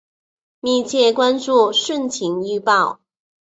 [0.61, 3.01] 密切关注汛情预报